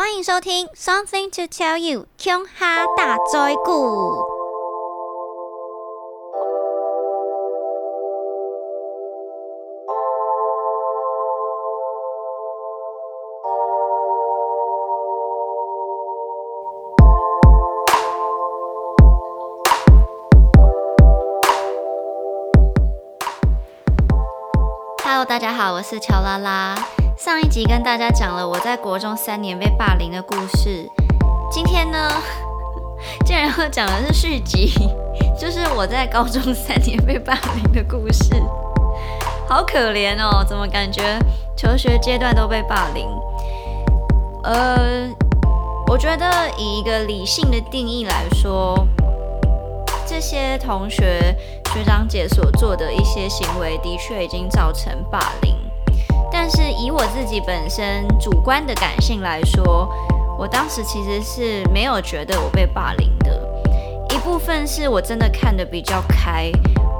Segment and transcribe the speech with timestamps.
[0.00, 4.16] 欢迎收听《Something to Tell You》琼哈大灾故。
[25.04, 26.99] Hello，大家好，我是乔拉拉。
[27.22, 30.88] 上一集跟大家讲了我在国中三年被霸凌的故事，
[31.52, 32.10] 今天呢，
[33.26, 34.72] 竟然要讲的是续集，
[35.38, 38.42] 就是我在高中三年被霸凌的故事。
[39.46, 41.18] 好可怜哦，怎么感觉
[41.54, 43.06] 求学阶段都被霸凌？
[44.44, 45.06] 呃，
[45.88, 46.26] 我觉得
[46.56, 48.86] 以一个理性的定义来说，
[50.06, 51.36] 这些同学
[51.74, 55.59] 学长姐所做的一些行为，的确已经造成霸凌。
[56.42, 59.86] 但是以我自己本身主观的感性来说，
[60.38, 63.46] 我当时其实是没有觉得我被霸凌的。
[64.08, 66.50] 一部分是我真的看得比较开，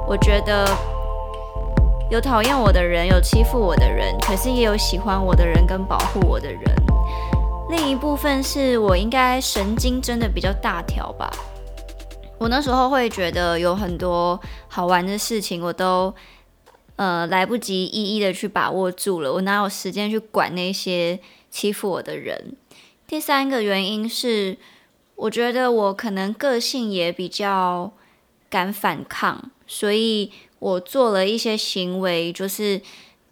[0.07, 0.69] 我觉得
[2.11, 6.61] 有讨厌我的人，有欺负我的人，可是也有喜欢我的人跟保护我的人。
[7.71, 11.31] 另一部分是我应该神经真的比较大条吧。
[12.37, 16.13] 我那时候会觉得有很多好玩的事情，我都。
[17.01, 22.55] 呃，来不及一一的去把握住了，我哪有时间去管那些欺负我的人？
[23.07, 24.55] 第三个原因是，
[25.15, 27.91] 我觉得我可能个性也比较
[28.51, 32.79] 敢反抗，所以我做了一些行为，就是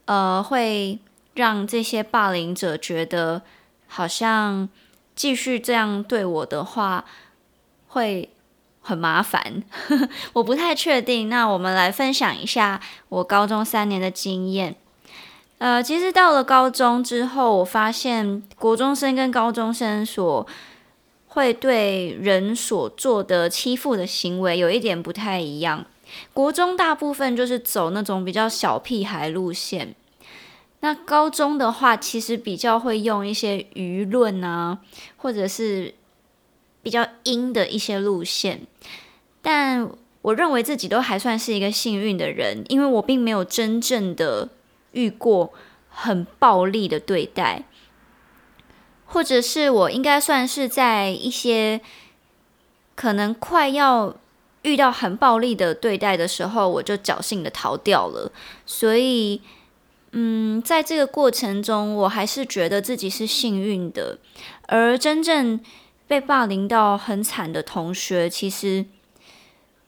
[0.06, 0.98] 呃，会
[1.36, 3.44] 让这些霸凌者觉得
[3.86, 4.67] 好像
[5.16, 7.06] 继续这样对我的话
[7.89, 8.30] 会。
[8.90, 9.62] 很麻烦，
[10.34, 11.30] 我不太确定。
[11.30, 14.76] 那我们来分享一下我高中三年的经验。
[15.59, 20.48] 呃，其实到了高中之后，我发现国中生跟高中生所
[21.28, 25.86] 会对人所做的欺负的行为有一点不太一样。
[26.34, 29.94] 国中大部分就是走那种比较小屁孩路线，
[30.80, 34.80] 那高中的话，其实比较会用一些舆论啊，
[35.17, 35.94] 或者是。
[36.89, 38.66] 比较阴的一些路线，
[39.44, 39.88] 但
[40.23, 44.50] 我认为自己都还算是一个幸运的人，因为我并没有真正的
[44.94, 45.54] 遇过
[45.88, 47.66] 很暴力的对待，
[49.05, 51.80] 或者是我应该算是在一些
[52.95, 54.16] 可能快要
[54.64, 58.32] 遇到很暴力的对待的时候，我就侥幸的逃掉了。
[58.66, 59.44] 所以，
[60.14, 64.17] 嗯，在这个过程中，我还是觉得自己是幸运的，
[64.66, 65.60] 而真正。
[66.09, 68.83] 被霸凌到很惨的同学，其实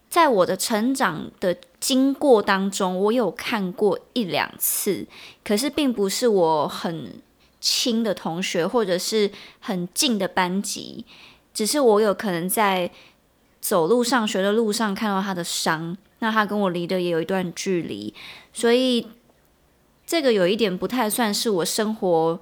[0.08, 5.08] 在我的成长的经过当中，我有看过一两次，
[5.44, 7.20] 可是并不是我很
[7.60, 11.04] 亲的同学，或者是很近的班级，
[11.56, 12.92] 只是我有可能在
[13.60, 18.14] 走路上学的路上看到他的伤，那他跟我离的也有一段距离，
[18.54, 19.08] 所以
[20.06, 22.40] 这个有一点不太算是我生活。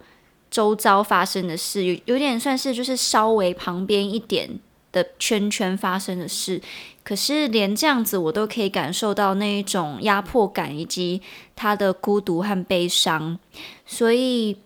[0.49, 4.59] 周遭发生的事有有点算是就是稍微旁边一点
[4.91, 6.61] 的圈圈发生的事，
[7.03, 11.21] 可是连这样子我都可以感受到那一种压迫感以及
[11.55, 13.37] 他的孤独和悲伤，
[13.85, 14.57] 所以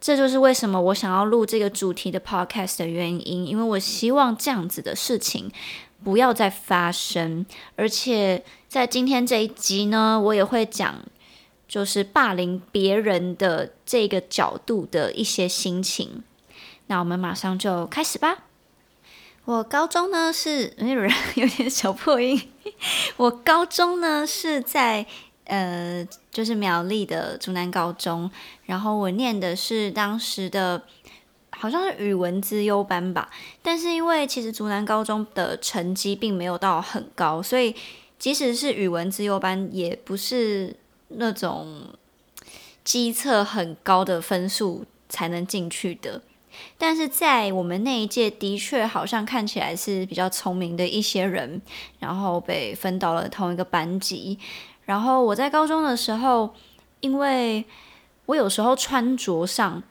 [0.00, 5.50] 这就是为什么我想要录这个主题的 podcast 的原因，因为我希望这样子的事情
[6.02, 7.44] 不要再发生，
[7.76, 11.02] 而且在今天这一集呢，我也会讲。
[11.68, 16.24] 就是霸凌别人的这个角度的一些心情，
[16.86, 18.44] 那我们马上就开始吧。
[19.44, 20.72] 我高中呢是
[21.36, 22.48] 有点小破音。
[23.18, 25.04] 我高中呢是在
[25.44, 28.30] 呃，就是苗栗的竹南高中，
[28.64, 30.82] 然后我念的是当时的
[31.50, 33.30] 好像是语文资优班吧。
[33.62, 37.74] 但是因为其实竹南高中的成绩并没有到很高，所以
[38.18, 40.74] 即使是语文资优班，也不是。
[41.08, 41.86] 那种
[42.84, 46.22] 机测很高的分数才能进去的，
[46.76, 51.60] 但是在我们那一届，的确好像看起来是比较聪明的一些人，
[51.98, 54.38] 然后被分到了同一个班级。
[54.84, 56.54] 然后我在高中的时候，
[57.00, 57.64] 因为
[58.26, 59.82] 我有时候穿着上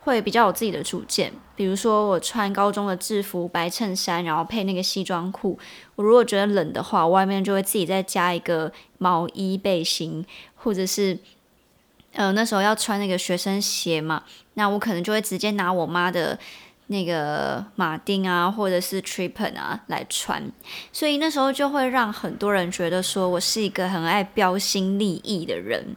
[0.00, 5.58] 会比较有自己的主见，比如说我穿高中的制服白衬衫，然后配那个西装裤。
[5.96, 10.24] 我如果觉得冷的话，外面就会自己再加一个毛衣背心。
[10.58, 11.18] 或者是，
[12.12, 14.24] 呃，那时候要穿那个学生鞋嘛，
[14.54, 16.38] 那我可能就会直接拿我妈的
[16.88, 20.50] 那个马丁啊，或者是 triple 啊来穿，
[20.92, 25.96] 所以那时候就会让很多人觉得说我是一个很爱标新立异的人。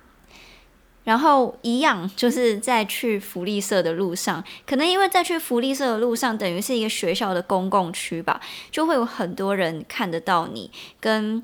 [1.04, 10.70] 然后一样，就是在去福利社的路上，可能因为在去福利社的路上，等于是一个学校的公共区吧，就会有很多人看得到你。
[11.00, 11.42] 跟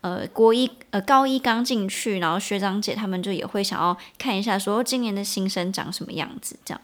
[0.00, 6.80] 呃国一呃高一刚进去，然后学长姐他们就也会想要看一下，说今年的新生长什么样子这样。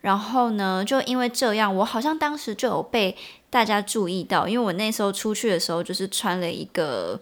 [0.00, 3.14] 然后呢，就因为这样，我好像当时就有被
[3.50, 7.20] 大家注意到，因为我那时候出去的时候就是穿了一个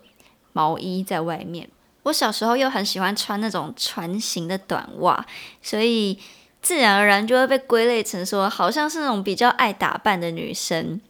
[0.52, 1.68] 毛衣在外面。
[2.04, 5.26] 我小时候又很喜欢穿那种船型的短袜，
[5.60, 6.16] 所以
[6.62, 11.00] 自然而然就会被归类成说好像是那种比较爱打扮的女生。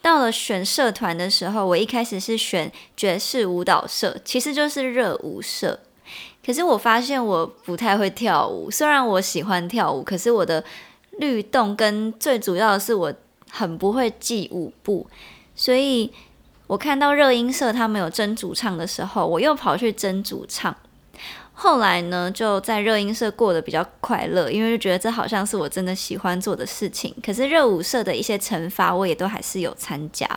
[0.00, 5.78] 到了选社团的时候，我一开始是选爵士舞蹈社，其实就是热舞社。
[6.44, 10.64] 可是我发现我不太会跳舞，虽然我喜欢跳舞，可是我的
[11.18, 13.14] 律动跟最主要的是我
[13.50, 15.06] 很不会记舞步，
[15.54, 16.12] 所以。
[16.68, 20.74] 我看到热音社他们有争主唱的时候，我又跑去争主唱。
[21.62, 27.14] 后来呢，就在热音社过得比较快乐，因为就觉得这好像是我真的喜欢做的事情。
[27.24, 30.28] 可是热舞社的一些惩罚，我也都还是有参加，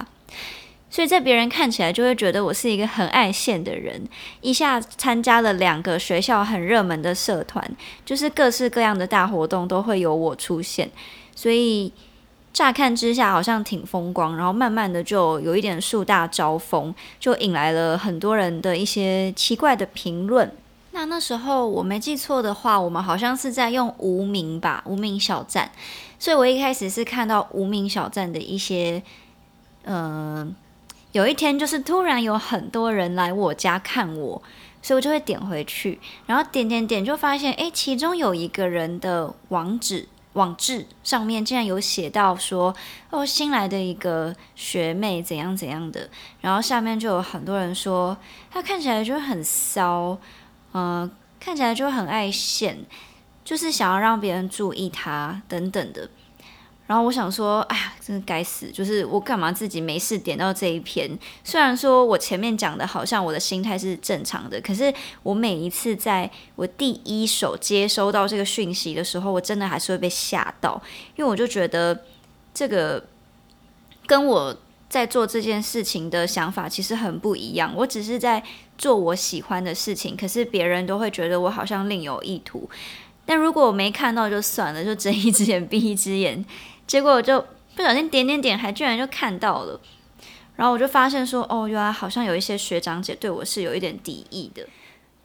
[0.88, 4.08] 所以在别人看起来就会觉得我是一个很爱现的人。
[4.42, 7.76] 一下参加了两个学校很热门的社团，
[8.06, 10.92] 就是各式各样的大活动都会有我出现，
[11.36, 11.92] 所以。
[12.54, 20.50] 乍看之下好像挺风光，然后慢慢的就有一点树大招风，就引来了很多人的一些奇怪的评论。
[20.96, 25.70] 那那时候我没记错的话，我们好像是在用无名吧，无名小站。
[26.18, 29.04] 所以我一开始是看到无名小站的一些，
[29.84, 30.56] 嗯，
[31.12, 34.42] 有一天就是突然有很多人来我家看我，
[34.82, 40.08] 所以我就会点回去，然后点点点就发现，诶，其中有一个人的网址。
[40.36, 42.76] 网志上面竟然有写到说，
[43.10, 46.10] 哦，新来的一个学妹怎样怎样的，
[46.42, 48.18] 然后下面就有很多人说，
[48.52, 50.18] 她看起来就很骚，
[50.78, 52.78] 嗯，看起来就很爱现，
[53.46, 56.10] 就是想要让别人注意他等等的。
[56.88, 58.70] 然后我想说，哎呀，真的该死！
[58.72, 61.18] 就是我干嘛自己没事点到这一篇？
[61.46, 64.94] 虽然说我前面讲的好像我的心态是正常的，可是
[65.24, 70.80] 我每一次在我第一手接收到这个讯息的时候，我真的还是会被吓到，
[71.16, 72.04] 因为我就觉得
[72.54, 73.04] 这个
[74.06, 74.56] 跟我
[74.90, 77.74] 在做这件事情的想法其实很不一样。
[77.76, 78.44] 我只是在
[78.78, 82.70] 做我喜欢的事情，可是别人都会觉得我好像另有意图。
[83.26, 86.46] 但如果我没看到就算了，就睁一只眼闭一只眼。
[86.86, 87.44] 结果我就
[87.76, 89.82] 不小心点点点，还居然就看到了，
[90.56, 94.68] 然后我就发现说，哦，原来好像有一些学长姐对我是有一点敌意的。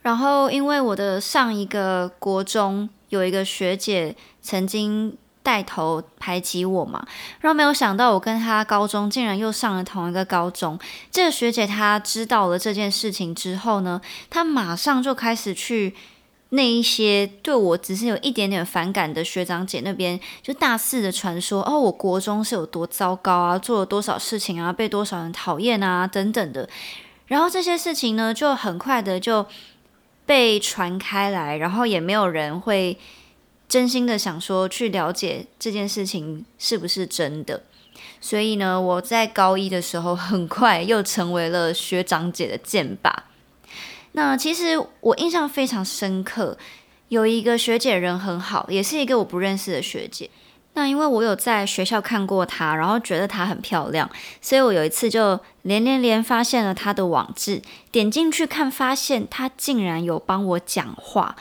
[0.03, 7.07] 然后因为我的上一个国中有一个学姐曾经带头排挤我嘛，
[7.41, 10.79] 然后没有想到我跟他高中竟然又上了同一个高中。
[11.11, 15.95] 这个学姐她知道了这件事情之后呢，她马上就开始去。
[16.53, 26.69] 那一些对我只是有一点点反感的学长姐那边，就大肆的传说哦，我国中是有多糟糕啊，做了多少事情啊，被多少人讨厌啊，等等的。
[27.29, 29.47] 然后这些事情呢，就很快的就
[30.27, 32.99] 被传开来，然后也没有人会
[33.71, 37.63] 真心的想说去了解这件事情是不是真的。
[38.21, 43.25] 所以呢，我在高一的时候，很快又成为了学长姐的剑拔。
[44.13, 46.59] 那其实我印象非常深刻，
[47.09, 50.29] 有一个学姐人很好，也是一个我不认识的学姐。
[50.75, 54.11] 那因为我有在学校看过她，然后觉得她很漂亮，
[54.41, 61.37] 所以我有一次就连连连发现了她的网志，点进去看，发现她竟然有帮我讲话。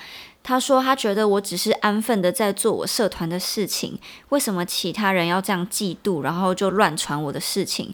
[0.50, 7.94] 他说他觉得我只是安分的在做我社团的事情，为什么其他人要这样嫉妒，然后就乱传我的事情？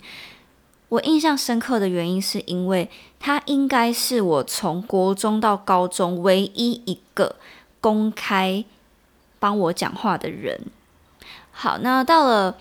[0.88, 7.36] 我印象深刻的原因是因为他应该是我从国中到高中唯一一个
[7.82, 8.64] 公开
[9.38, 10.58] 帮我讲话的人。
[11.52, 12.56] 好，那到了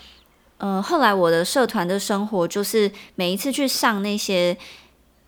[0.59, 4.59] 呃后来我的社团的生活，就是每一次去上那些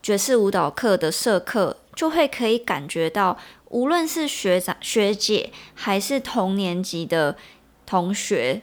[0.02, 3.36] 爵士舞蹈课的社课，就会可以感觉到，
[3.70, 7.36] 无论是学长学姐还是同年级的
[7.84, 8.62] 同学，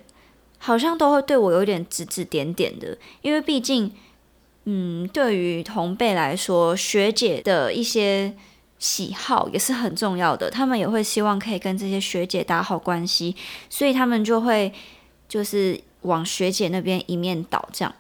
[0.58, 3.92] 好像都会对我有点指指点点的，因为毕竟。
[4.66, 8.34] 嗯，对于同辈来说，学姐的一些
[8.80, 10.50] 喜好也是很重要的。
[10.50, 13.36] 他们也会希望可以跟这些学姐打好关系，
[13.70, 14.72] 所以他们就会
[15.28, 17.94] 就是往学姐那边一面倒这样。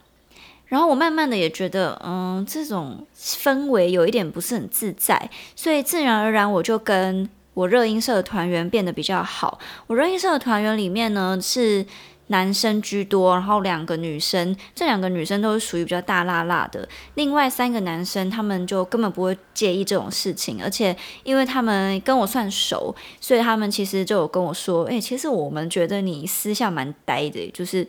[0.74, 9.60] 然后我慢慢的也觉得，嗯，这种氛围有一点不是很自在，所以自然而然我就跟我热音社的团员变得比较好。
[9.86, 11.86] 我热音社的团员里面呢是
[12.28, 16.90] 男生居多，然后两个女生，这两个女生都是属于比较大辣辣的。
[17.14, 27.88] 另外三个男生，他们就根本不会介意这种事情，而且因为他们跟我算熟，所以他们其实就有跟我说：“哎，其实我们觉得你私下蛮呆的，就是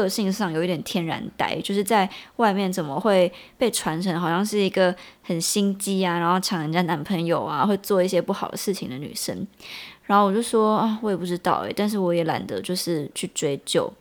[0.00, 9.46] 个性上有一点天然呆，就是在外面怎么会被传成好像是一个很心机啊，然后抢人家男朋友啊，会做一些不好的事情的女生。”
[10.04, 13.92] 然后我就说啊，我也不知道诶，但是我也懒得就是去追究，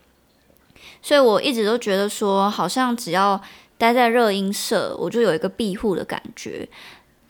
[1.02, 3.42] 所以我一直都觉得说，好像只要
[3.78, 6.68] 待在热音社，我就有一个庇护的感觉。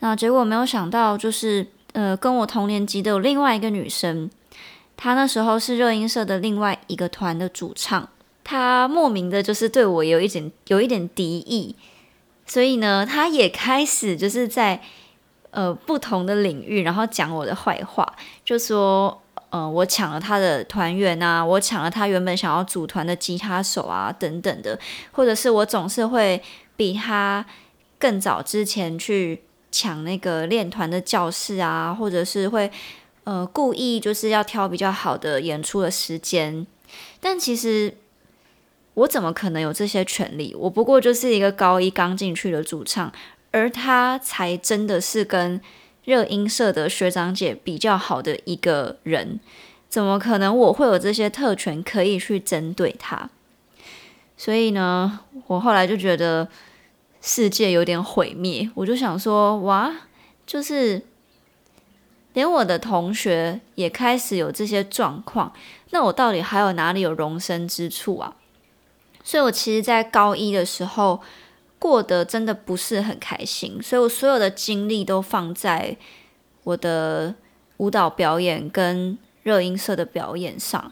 [0.00, 4.30] 那结果没有想到，就是呃，跟我同年级的有另外一个女生，
[4.94, 8.06] 她那时候是热音社的另外一个团的主唱，
[8.46, 11.74] 他莫名的就是对我有一点有一点敌意，
[12.46, 14.80] 所以呢，他也开始就是在。
[15.52, 24.78] 呃，不同的领域，然后讲我的坏话，就说，呃，我抢了他的团员啊，我抢了他原本想要组团的吉他手啊，等等的，
[25.12, 26.42] 或者是我总是会
[26.76, 27.46] 比他
[27.98, 32.70] 更早之前去抢那个练团的教室啊，或者是会
[33.24, 36.66] 呃故意就是要挑比较好的演出的时间，
[37.18, 37.96] 但其实
[38.96, 40.54] 我怎么可能有这些权利？
[40.54, 43.10] 我不过就是一个高一刚进去的主唱。
[43.52, 45.58] 而他才真的是跟
[46.04, 49.40] 热音社的学长姐比较好的一个人，
[49.88, 53.30] 怎么可能我会有这些特权可以去针对他？
[54.36, 56.48] 所以呢，我后来就觉得
[57.22, 59.90] 世界有点毁灭，我就想说，哇，
[60.46, 61.00] 就是
[62.34, 65.54] 连我的同学也开始有这些状况，
[65.92, 68.36] 那我到底还有哪里有容身之处啊？
[69.26, 71.20] 所以我其实，在高一的时候。
[71.78, 75.94] 过得真的不是很开心，所以我所有的精力都放在
[76.64, 77.34] 我的
[77.76, 80.90] 舞蹈表演跟热音社的表演上。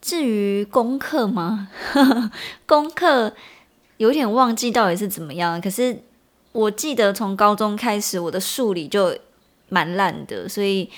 [0.00, 1.68] 至于功课吗？
[2.66, 3.34] 功课
[3.98, 5.60] 有点忘记到底是怎么样。
[5.60, 6.02] 可是
[6.52, 9.16] 我记得从高中开始，我的数理就
[9.68, 10.90] 蛮烂的，所以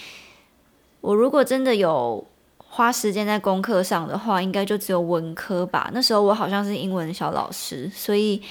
[1.01, 2.25] 我如果真的有
[2.71, 5.91] 花时间在功课上的话，应该就只有文科吧。
[5.93, 8.43] 那时候我好像是英文小老师，所以。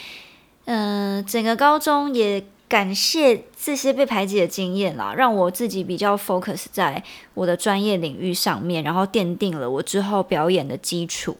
[0.72, 11.38] 嗯，整个高中也感谢这些被排挤的经验啦，让我自己比较 focus 在我的专业领域上面，然后奠定了我之后表演的基础。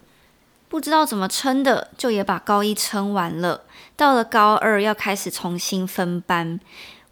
[0.68, 3.60] 不知道怎么撑的，就也把高一撑完了。
[3.96, 6.58] 到了高二要开始重新分班，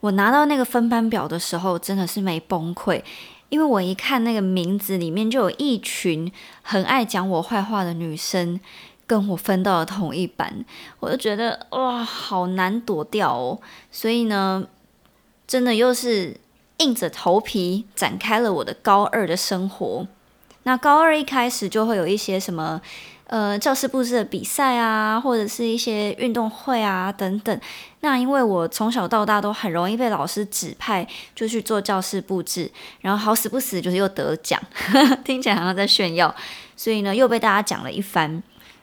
[0.01, 3.01] 我拿到那个分班表的时候，真的是没崩溃，
[3.49, 6.31] 因为我一看那个名字里面就有一群
[6.63, 8.61] 很爱讲我坏话的女生。
[9.09, 10.67] 跟我分到了同一班，
[11.01, 13.59] 我就觉得哇，好难躲掉哦。
[13.91, 14.67] 所以呢，
[15.47, 16.39] 真的又是
[16.77, 20.07] 硬着头皮展开了我的高二的生活。
[20.69, 22.79] 那高二一开始就会有一些什么
[23.29, 27.59] 呃教室布置的比赛啊，或者是一些运动会啊等等。
[28.01, 32.71] 那因为我从小到大都很容易被老师指派就去做教室布置，
[33.01, 34.61] 然后好死不死就是又得奖，
[35.25, 36.35] 听起来好像在炫耀，
[36.77, 38.43] 所以呢又被大家讲了一番。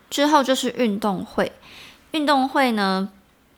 [0.10, 1.52] 之后就是运动会，
[2.14, 3.08] 运动会呢，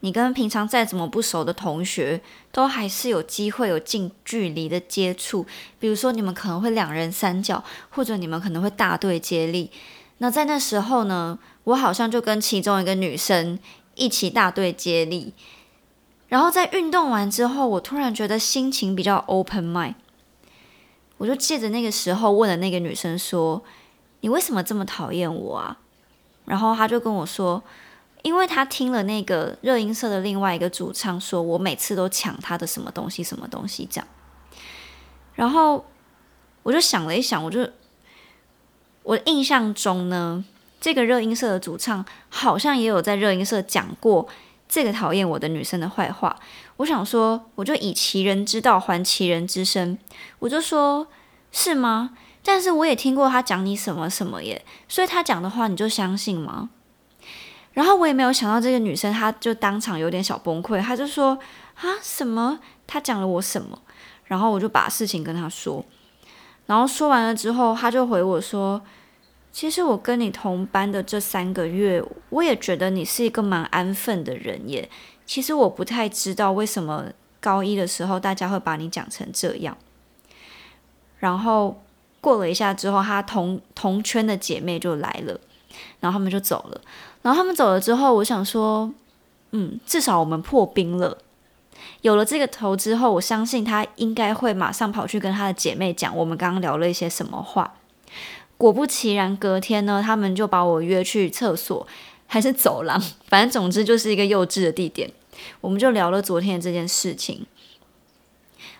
[0.08, 2.22] 你跟平常再怎么不熟的同学，
[2.54, 5.46] 都还是有机会有近距离的接触。
[5.80, 9.70] 比如说，你们可能会两人三角，或者你们可能会大队接力。
[10.20, 13.60] 那在那时候呢，我好像就跟其中一个女生
[13.96, 15.34] 一起大队接力。
[16.30, 19.96] 然后在运动完之后，我突然觉得心情比较 open mind，
[21.18, 23.62] 我就借着那个时候问了那个女生说
[24.22, 25.80] ：“你为什么这么讨厌我啊？”
[26.48, 27.62] 然后他就跟我说，
[28.24, 34.08] 因为他听了那个热音社的另外一个主唱说，我每次都抢他的什么东西什么东西这样。
[35.36, 35.86] 然后
[36.64, 37.70] 我就想了一想，我就
[39.04, 40.44] 我印象中呢，
[40.82, 44.28] 这个热音社的主唱好像也有在热音社讲过
[44.68, 46.38] 这个讨厌我的女生的坏话。
[46.78, 49.98] 我想说，我就以其人之道还其人之身，
[50.40, 51.08] 我就说，
[51.52, 52.18] 是吗？
[52.44, 56.70] 但是我也听过他讲你什么什么耶，所以他讲的话你就相信吗？
[57.78, 61.38] 然后我也没有想到这个女生，她就当场有点小崩溃，她就说
[61.76, 62.60] 啊什么？
[62.88, 63.80] 她讲了我什么？
[64.26, 65.86] 然后我就把事情跟她说，
[66.66, 68.82] 然后说完了之后，她就回我说，
[69.52, 74.90] 其实我跟你同班的这三个月，我也觉得你是一个蛮安分的人耶。
[75.28, 77.06] 其实我不太知道为什么
[77.40, 79.78] 高一的时候大家会把你讲成这样，
[81.20, 81.80] 然后。
[82.20, 85.40] 过了一下之后，她同同圈的姐妹就来了，
[86.02, 86.82] 然后他们就走了。
[87.28, 88.90] 然后他们走了之后，我想说，
[89.52, 91.18] 嗯，至少我们破冰了。
[92.00, 97.74] 有了这个头之后，我相信他应该会马上跑去跟他的姐妹讲我们刚刚聊了一些什么话。
[98.56, 101.86] 果不其然，隔天呢，他们就把我约去厕所，
[102.28, 105.12] 还是走廊，反正总之就是一个幼稚的地点。
[105.60, 107.46] 我们就聊了昨天的这件事情。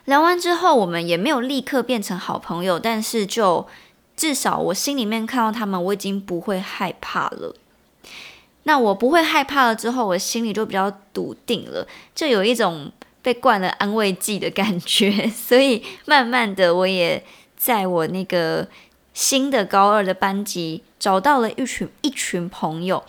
[0.06, 3.66] 聊完之后，我们也没有立刻变成好朋友，但是就
[4.16, 7.54] 至少我心里面看到他们，我已经不会害怕了。
[8.68, 15.26] 那我不会害怕了之后，我心里就比较笃定了，就有一种被灌了安慰剂的感觉。
[15.32, 17.24] 所以慢慢的，我也
[17.56, 18.68] 在我那个
[19.14, 23.02] 新的高二的班级找到了一群一群朋友。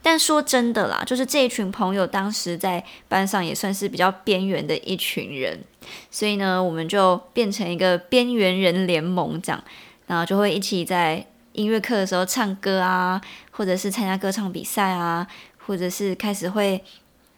[0.00, 5.62] 但说真的啦，就是这一群朋友当时在班上也算是比较边缘的一群人，
[6.10, 9.62] 所以呢，我们就变成一个边缘人联盟这样，
[10.06, 15.26] 然后就会一起在音乐课的时候唱歌啊，或者是参加歌唱比赛啊，
[15.58, 16.82] 或者是开始会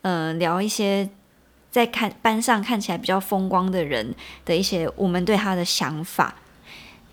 [0.02, 1.08] 嗯聊一些
[1.70, 6.34] 在看班上看起来比较风光的人的一些我们对他的想法。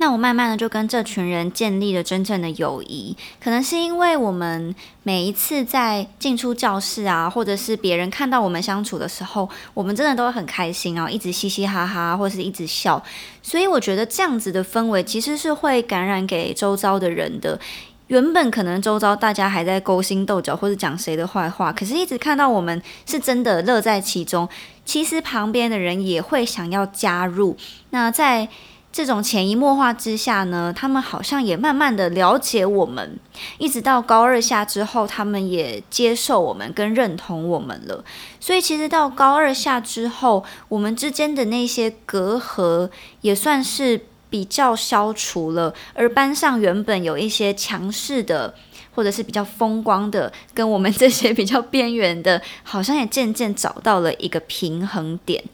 [0.01, 12.99] 那我慢慢的就跟这群人建立了真正的友谊，可能是因为我们每一次在进出教室啊，或者是别人看到我们相处的时候，我们真的都会很开心啊，一直嘻嘻哈哈，或者是一直笑，
[13.43, 17.59] 所以我觉得这样子的氛围其实是会感染给周遭的人的。
[18.07, 24.49] 原本可能周遭大家还在勾心斗角或者讲谁的坏话，可是一直看到我们是真的乐在其中，
[24.83, 27.55] 其实旁边的人也会想要加入。
[27.91, 28.49] 那在
[28.93, 33.17] 这种潜移默化之下呢，他们好像也慢慢的了解我们，
[33.57, 38.03] 一直到高二下之后，他们也接受我们跟认同我们了。
[38.41, 42.89] 所以其实到高二下之后，我们之间的那些隔阂
[43.21, 45.73] 也算是比较消除了。
[45.93, 48.53] 而班上原本有一些强势的，
[48.93, 55.45] 或者是比较风光的，跟我们这些比较边缘的，好像也渐渐找到了一个平衡点。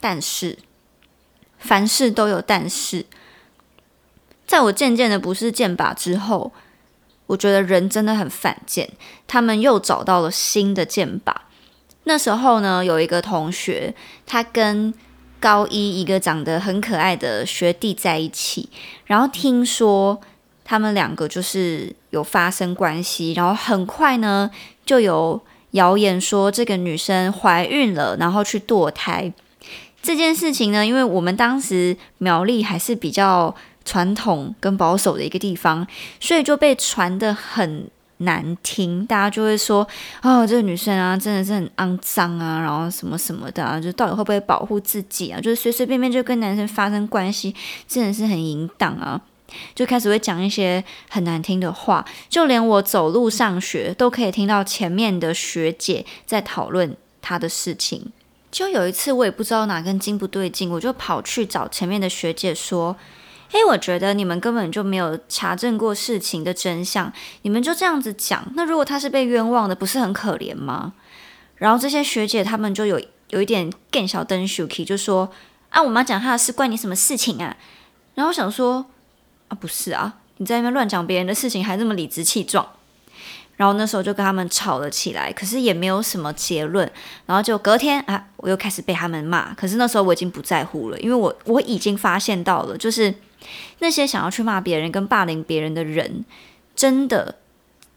[0.00, 0.56] 但是。
[1.66, 3.04] 凡事都有但是，
[4.46, 6.52] 在我渐渐的不是剑拔之后，
[7.26, 8.88] 我觉得人真的很犯贱。
[9.26, 11.42] 他们又找到了新的剑拔。
[12.04, 13.92] 那时候呢，有一个同学，
[14.24, 14.94] 他跟
[15.40, 18.70] 高一一个长得很可爱的学弟在一起，
[19.06, 20.20] 然后听说
[20.64, 24.50] 他们两个就是有发生关系，然后很快呢
[24.84, 25.40] 就有
[25.72, 29.32] 谣言说这个女生怀孕了，然后去堕胎。
[30.06, 33.52] 这件事情呢，因为我们当时苗栗还是比较
[33.84, 35.84] 传统跟保守的一个地方，
[36.20, 39.04] 所以就被传的很难听。
[39.04, 39.84] 大家就会说
[40.22, 45.40] ：“哦，这个女生啊，真的是很肮脏啊，然后什么什么的啊，就到底会不会保护自己啊？
[45.40, 47.52] 就是随随便便就跟男生发生关系，
[47.88, 49.20] 真的是很淫荡啊！”
[49.74, 58.12] 就开始会讲一些很难听的话，就连我走路上学都可以听到前面的学姐在讨论她的事情。
[58.56, 62.96] 就有一次，我也不知道哪根筋不对劲，我就跑去找前面的学姐说
[63.52, 70.94] ：“诶，我觉得你们根本就没有查证过事情的真相，你们就这样子讲，那如果他是被冤枉的，不是很可怜吗？”
[71.56, 75.30] 然后这些学姐他们就有有一点更小灯 shuki，就说
[75.68, 77.54] ：“啊，我妈讲她的事，关你什么事情啊？”
[78.16, 78.86] 然后我想说
[79.48, 82.66] ：“啊，不是啊，你在那边乱讲别人的事情，还这么理直气壮。”
[83.56, 86.90] 然后那时候就跟他们吵了起来，可是也没有什么结论。
[87.24, 89.54] 然后就隔天啊，我又开始被他们骂。
[89.54, 93.14] 可是那时候我已经不在乎了，因为我我已经发现到了，就是
[93.78, 96.24] 那些想要去骂别人跟霸凌别人的人，
[96.74, 97.36] 真的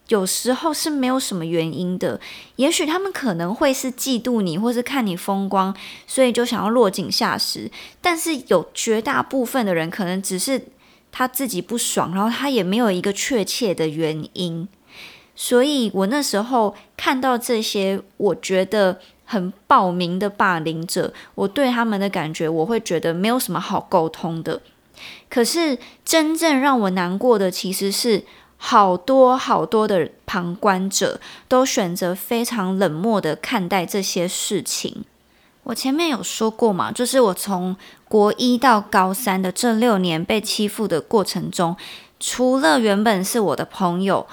[0.07, 2.21] 有时候是没有什么原因的。
[2.55, 5.75] 也许他们可能会是嫉妒你，或是看你风光，
[6.07, 7.69] 所以就想要落井下石。
[7.99, 10.67] 但是有绝大部分的人，可能只是
[11.11, 14.67] 他自己不爽，然后他也没有一个确切的原因。
[15.41, 24.59] 所以我那时候看到这些，我觉得很暴民的霸凌者，我对他们的感觉，我会觉得没有什么好沟通的。
[25.29, 28.25] 可是真正让我难过的，其实是
[28.57, 35.05] 好多好多的旁观者都选择非常冷漠的看待这些事情。
[35.63, 37.77] 我前面有说过嘛，就是我从
[38.09, 41.77] 国一到高三的这六年被欺负的过程中，
[42.19, 44.27] 除了原本是我的朋友。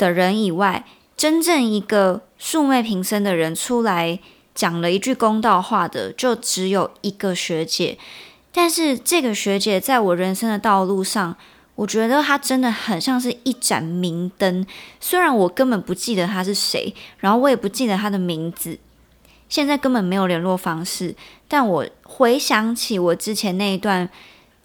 [0.00, 4.18] 的人以外，真正一个素昧平生的人出来
[4.54, 7.98] 讲了一句公道话的，就只有一个学姐。
[8.50, 11.36] 但是这个学姐在我人生的道路上，
[11.74, 14.66] 我觉得她真的很像是一盏明灯。
[14.98, 18.78] 虽然我根本不记得她是谁，然后我也不记得她的名字，
[19.50, 21.14] 现在根本没有联络方式。
[21.46, 24.08] 但我回想起我之前那一段，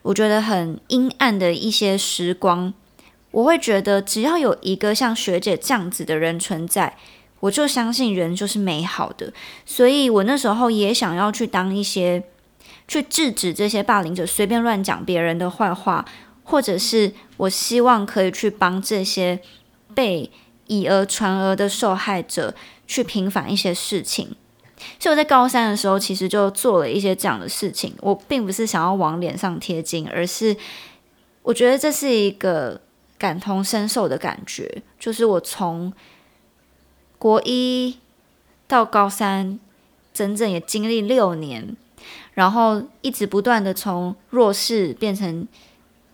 [0.02, 2.74] 我觉得很阴暗的一些时光。
[3.36, 6.96] 我会觉得，只要有一个像学姐这样子的人存在，
[7.42, 9.34] 我就相信人就是美好的。
[9.66, 12.24] 所以我那时候也想要去当一些，
[12.88, 16.06] 去制止这些霸凌者随便乱讲别人的坏话。
[16.48, 19.40] 或者是我希望可以去帮这些
[19.96, 20.30] 被
[20.68, 22.54] 以讹传讹的受害者
[22.86, 24.36] 去平反一些事情。
[25.00, 27.96] 所以我在高三的时候，其实就做了一些这样的事情。
[28.00, 30.56] 我并不是想要往脸上贴金，而是
[31.42, 32.80] 我觉得这是一个
[33.18, 34.82] 感同身受的感觉。
[35.00, 35.92] 就是我从
[37.18, 37.98] 国一
[38.68, 39.60] 到高三，
[40.14, 41.76] 整整也经历六年，
[42.34, 45.48] 然后一直不断的从弱势变成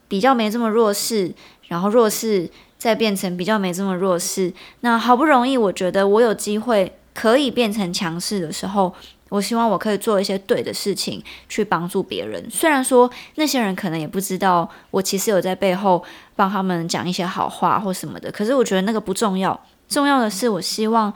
[0.07, 1.33] 比较没这么弱势，
[1.67, 4.53] 然后弱势再变成比较没这么弱势。
[4.81, 6.95] 那好不容易，我觉得我有机会。
[7.13, 8.95] 可以变成强势的时候，
[9.31, 12.45] 我希望我可以做一些对的事情去帮助别人。
[12.51, 16.03] 虽然说那些人可能也不知道我其实有在背后
[16.35, 19.57] 帮他们讲一些好话或什么的，可是我觉得那个不重要。
[19.87, 21.13] 重要的是，我希望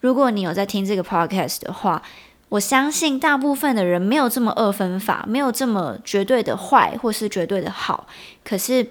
[0.00, 2.02] 如果你有在听这个 podcast 的话，
[2.50, 8.06] 我相信大部分的人没有这么二分法，没有这么绝对的坏或是绝对的好。
[8.44, 8.90] 可是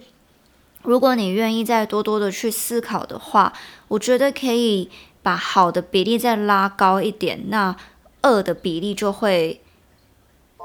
[0.82, 3.54] 如果你愿意再多多的去思考的话，
[3.90, 4.90] 我觉得可以。
[5.22, 7.76] 把好的比例再拉高一点，那
[8.23, 9.62] 恶的比例就会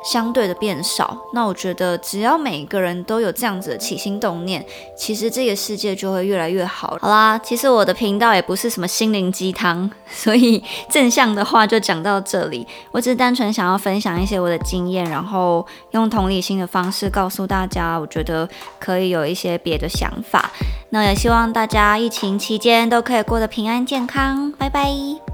[0.04, 1.16] 相对的变少。
[1.32, 4.62] 那我觉得，只要每一个人都有这样子的起心动念，
[4.94, 6.98] 其实这个世界就会越来越好。
[7.00, 12.66] 好啦，其实我的频道也不是什么心灵鸡汤， 所以正向的话就讲到这里。
[12.90, 18.46] 我只是单纯想要分享一些我的经验，然后用同理心的方式告诉大家，我觉得
[18.78, 20.50] 可以有一些别的想法。
[20.90, 25.34] 那也希望大家疫情期间都可以过得平安健康，拜拜。